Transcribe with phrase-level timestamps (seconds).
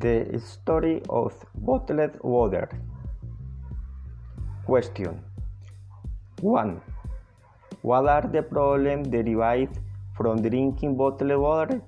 [0.00, 2.66] The story of bottled water.
[4.64, 5.22] Question
[6.40, 6.80] 1.
[7.82, 9.80] What are the problems derived
[10.16, 11.82] from drinking bottled water?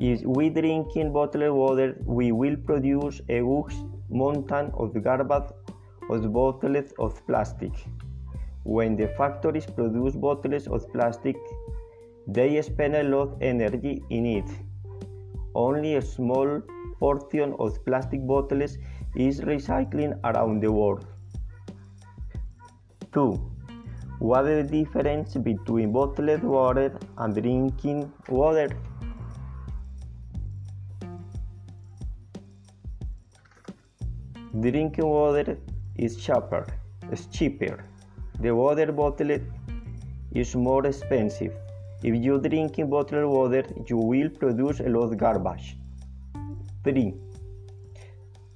[0.00, 3.76] If we drinking bottled water, we will produce a huge
[4.10, 5.52] mountain of garbage
[6.10, 7.70] of bottles of plastic.
[8.64, 11.36] When the factories produce bottles of plastic,
[12.26, 14.48] they spend a lot of energy in it.
[15.54, 16.60] Only a small
[16.98, 18.78] portion of plastic bottles
[19.16, 21.06] is recycling around the world.
[23.12, 23.32] 2.
[24.20, 28.68] What is the difference between bottled water and drinking water?
[34.60, 35.58] Drinking water
[35.96, 36.66] is cheaper.
[37.10, 37.84] Is cheaper.
[38.40, 39.38] The water bottle
[40.32, 41.52] is more expensive.
[42.02, 45.76] If you drink bottled water, you will produce a lot of garbage.
[46.82, 47.14] 3.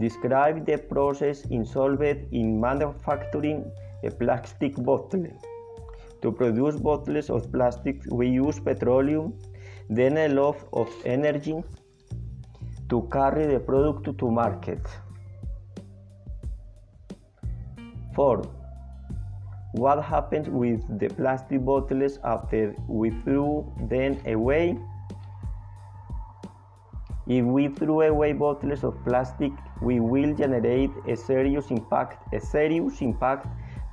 [0.00, 3.70] Describe the process involved in manufacturing
[4.02, 5.26] a plastic bottle.
[6.22, 9.34] To produce bottles of plastic, we use petroleum,
[9.90, 11.62] then a lot of energy
[12.88, 14.80] to carry the product to market.
[18.14, 18.63] 4.
[19.74, 24.78] What happens with the plastic bottles after we threw them away?
[27.26, 29.50] If we throw away bottles of plastic,
[29.82, 33.48] we will generate a serious impact, a serious impact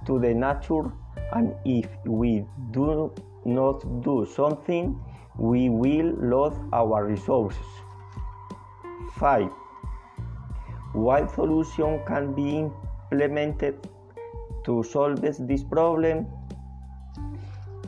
[0.06, 0.92] to the nature,
[1.34, 3.12] and if we do
[3.44, 5.04] not do something,
[5.36, 7.66] we will lose our resources.
[9.18, 9.50] 5.
[10.94, 12.70] What solution can be
[13.10, 13.90] implemented
[14.66, 16.28] to solve this problem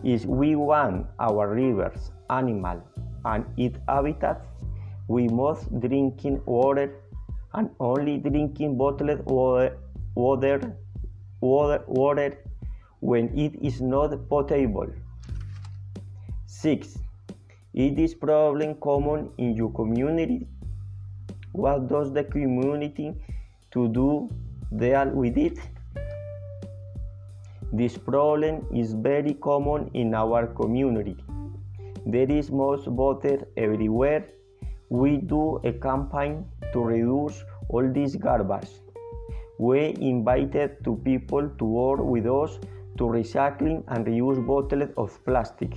[0.03, 2.83] is we want our rivers, animals,
[3.25, 4.45] and its habitats.
[5.07, 6.95] We must drinking water
[7.53, 9.77] and only drinking bottled water,
[10.15, 10.75] water,
[11.41, 12.37] water, water
[12.99, 14.87] when it is not potable.
[16.45, 16.97] 6.
[17.73, 20.47] Is this problem common in your community?
[21.51, 23.13] What does the community
[23.71, 24.29] to do
[24.75, 25.59] deal with it?
[27.75, 31.15] This problem is very common in our community.
[32.05, 34.27] There is much water everywhere.
[34.89, 38.69] We do a campaign to reduce all this garbage.
[39.57, 42.59] We invited two people to work with us
[42.99, 45.75] to recycling and reuse bottles of plastic.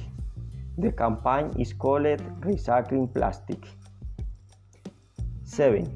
[0.76, 2.20] The campaign is called
[2.50, 3.64] Recycling Plastic.
[5.44, 5.88] 7.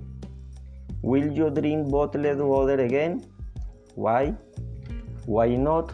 [1.02, 3.26] Will you drink bottled water again?
[3.96, 4.34] Why?
[5.30, 5.92] Why not?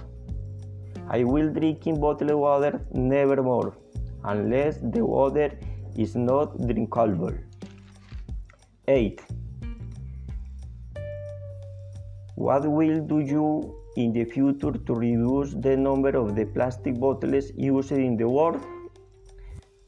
[1.11, 3.75] I will drink in bottled water never more,
[4.25, 5.51] unless the water
[5.95, 7.35] is not drinkable.
[8.89, 9.21] 8.
[12.37, 17.51] What will do you in the future to reduce the number of the plastic bottles
[17.57, 18.63] used in the world?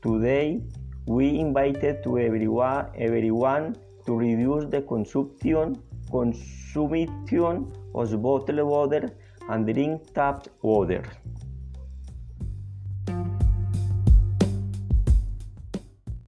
[0.03, 0.61] Today,
[1.07, 9.11] we invited to everyone, everyone to reduce the consumption, consumption of bottled water
[9.49, 11.03] and drink tap water.